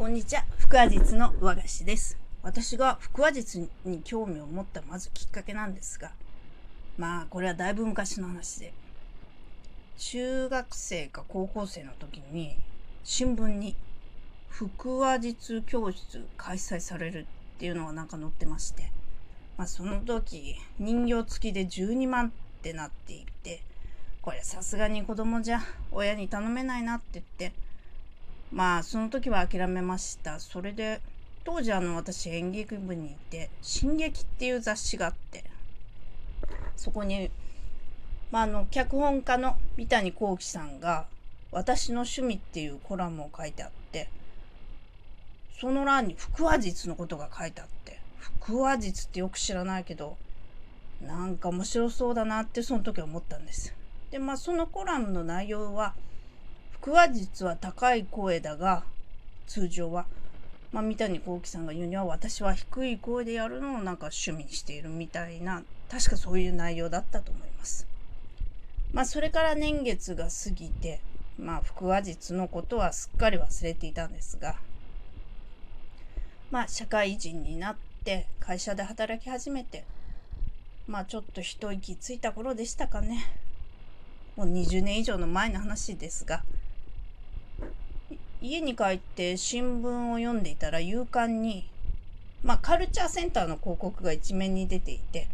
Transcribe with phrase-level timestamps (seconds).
[0.00, 0.44] こんにちは。
[0.56, 2.16] 腹話術の和菓子です。
[2.42, 6.12] 私が腹話術に興味を持ったまずきっかけなんですが、
[6.96, 8.72] まあこれはだいぶ昔の話で、
[9.98, 12.56] 中学生か高校生の時に
[13.04, 13.76] 新聞に
[14.48, 17.26] 腹話術教室開催される
[17.56, 18.90] っていうのがなんか載ってまして、
[19.58, 23.60] まあその時人形付きで12万ってなっていて、
[24.22, 25.60] これさすがに子供じゃ
[25.92, 27.52] 親に頼めないなって言って、
[28.52, 31.00] まあその時は諦めましたそれで
[31.44, 35.44] 当時あの私演劇部にいて「進撃」っていう雑誌があって
[36.76, 37.30] そこに、
[38.30, 41.06] まあ、あの脚本家の三谷幸喜さんが
[41.52, 44.08] 「私の趣味」っていうコラムを書いてあって
[45.60, 48.00] その欄に腹話術のことが書いてあって
[48.40, 50.16] 腹話術ってよく知らないけど
[51.00, 53.74] なんか面白そうだなってその時思ったんです。
[54.10, 55.94] でまあそのコラムの内容は
[56.82, 58.84] 腹話術は高い声だが
[59.46, 60.06] 通常は、
[60.72, 67.86] まあ、三谷幸喜さんが言うには私は低い声でやるのをなんか趣味にしているみたいな確かそういう内容だったと思います。
[68.92, 71.00] まあそれから年月が過ぎて
[71.38, 74.56] まあ腹話術のことはすっかり忘れていたんですが
[76.50, 79.84] まあ社会人になって会社で働き始めて
[80.88, 83.26] まあちょっと一息ついた頃でしたかね。
[84.36, 86.42] もう20年以上の前の話ですが
[88.42, 91.68] 家に帰って新聞を読んでいたら夕刊に、
[92.42, 95.28] まあ、カルチャーセンターの広告が一面に出ていて、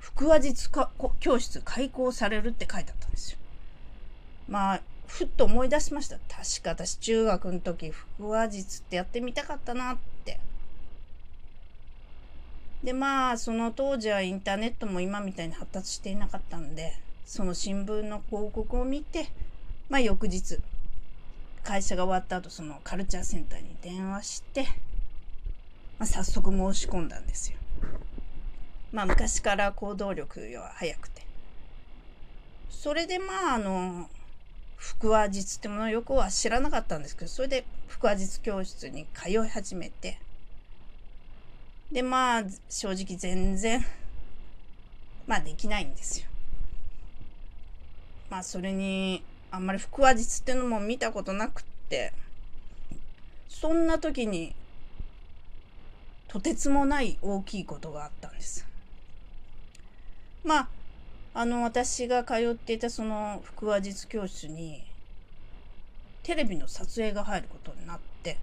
[0.00, 0.70] 腹話術
[1.20, 3.38] 教室開講されるって書いてあったんですよ。
[4.48, 6.16] まあ、ふっと思い出しました。
[6.16, 10.40] 確か私中学の時、腹話術ってやってみたかったなって。
[12.82, 16.94] で、まあ、その当時はインターネットも今みたいに発達していなかったんで、
[17.26, 19.28] その新聞の広告を見て、
[19.90, 20.58] まあ翌日、
[21.66, 24.68] 会社が終わった後そのカルチャーセンターに電話して、
[25.98, 27.58] まあ、早速申し込んだんですよ。
[28.92, 31.26] まあ昔から行動力は早くて。
[32.70, 34.08] それでまああの
[34.76, 40.20] 腹話術ってものよくは知らなかったんですけどそれで腹話術教室に通い始めて
[41.90, 43.84] でまあ正直全然
[45.26, 46.28] まあできないんですよ。
[48.30, 49.24] まあそれに
[49.56, 52.12] あんまり腹話術っていうのも見たことなくって
[53.48, 54.54] そんな時に
[56.28, 58.66] とてつもない大きいことがあったんです。
[60.44, 60.68] まあ
[61.32, 64.84] あの私が通っていたその腹話術教室に
[66.22, 68.36] テレビの撮影が入ることになって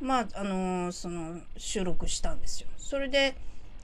[0.00, 2.68] まああのその収録したんですよ。
[2.76, 3.36] それで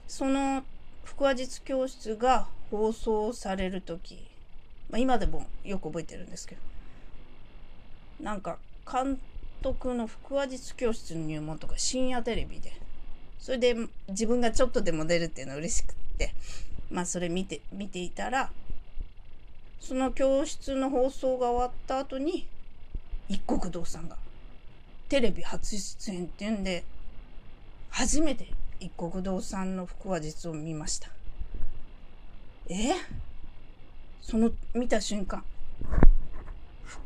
[0.05, 0.65] その
[1.05, 4.27] 腹話術教室が放送される時
[4.89, 6.61] まあ、今でもよく覚えてるんですけど
[8.23, 8.57] なんか
[8.89, 9.19] 監
[9.61, 12.71] 督の腹話術教室の入門とか深夜テレビで
[13.39, 13.75] それで
[14.09, 16.33] 自分がちょっとでも出るっていうのは嬉しくって
[16.89, 18.49] まあそれ見て見ていたら
[19.79, 22.47] その教室の放送が終わった後に
[23.29, 24.17] 一国堂さんが
[25.09, 26.83] テレビ初出演っていうんで
[27.89, 28.47] 初めて
[28.79, 31.09] 一国堂さんの腹話術を見ました。
[32.69, 32.93] え？
[34.29, 35.41] その見た瞬間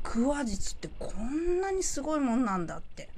[0.03, 3.09] 腹話術ってこんなにすごいもんなんだって。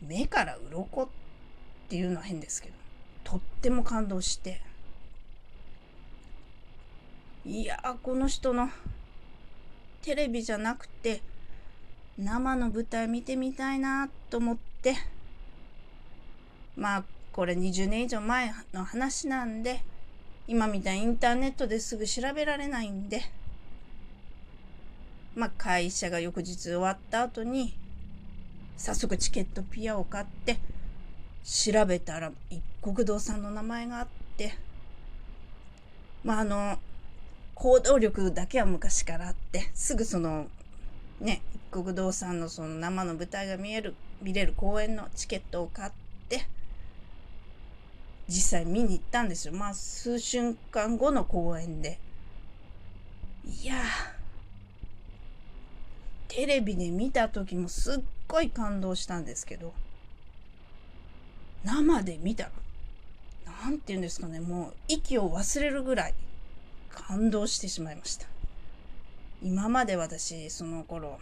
[0.00, 1.08] 目から鱗っ
[1.90, 2.74] ていうのは変ですけど
[3.24, 4.62] とっても感動して。
[7.44, 8.70] いやこの人の
[10.00, 11.20] テレビじゃなくて
[12.18, 14.96] 生の舞台見てみたいなと思って。
[16.76, 19.82] まあこれ20年以上前の話なんで
[20.50, 23.20] 今みたいにインターネットですぐ調べられないんで、
[25.36, 27.76] まあ、会社が翌日終わった後に、
[28.78, 30.56] 早速チケットピアを買って、
[31.44, 34.06] 調べたら一国堂さんの名前があっ
[34.38, 34.54] て、
[36.24, 36.78] まあ、あの、
[37.54, 40.46] 行動力だけは昔からあって、すぐその、
[41.20, 45.92] ね、一国堂さんのその生の舞台が見える、見れる公演のチケットを買っ
[46.30, 46.48] て、
[48.28, 49.54] 実際見に行ったんですよ。
[49.54, 51.98] まあ、数瞬間後の公演で。
[53.44, 53.76] いや
[56.28, 59.72] テレビで見た時もすっごい感動したんですけど、
[61.64, 62.50] 生で見たら、
[63.64, 66.14] なんて言うんですかね、もう息を忘れるぐらい
[66.90, 68.26] 感動してしまいました。
[69.42, 71.18] 今まで私、その頃、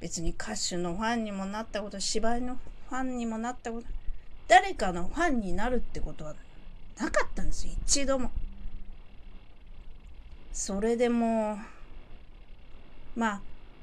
[0.00, 3.86] 別に歌手のファンにもなったこと、芝居のファンにもなったこと、
[4.48, 6.34] 誰かのファンになるってことは
[6.98, 7.72] なかったんですよ。
[7.82, 8.30] 一度も。
[10.52, 11.58] それでも
[13.16, 13.40] まあ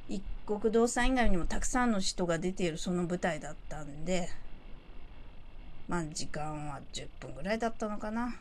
[0.07, 4.29] 一国道産以外にもたくさんの人が出ているその舞台だったんで
[5.89, 8.35] まあ時間は10分ぐらいだったのかな。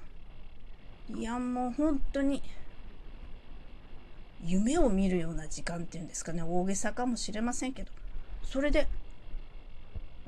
[1.12, 2.40] いやもう本当に
[4.44, 6.42] 夢を見るような時間っていうんですかね。
[6.42, 7.90] 大げさかもしれませんけど。
[8.44, 8.86] それで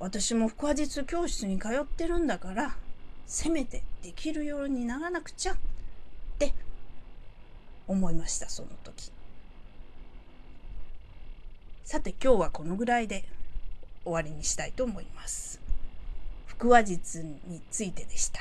[0.03, 2.75] 私も腹話術教室に通ってるんだから
[3.25, 5.57] せめてできるようにならなくちゃっ
[6.41, 6.55] て
[7.87, 9.13] 思いましたその時。
[11.85, 13.25] さて今日はこのぐらいで
[14.03, 15.61] 終わりにしたいと思います。
[16.59, 18.41] 腹話術についてでした。